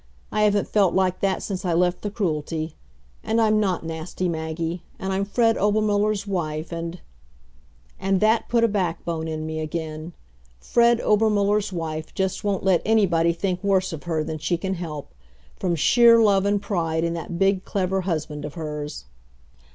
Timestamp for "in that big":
17.03-17.63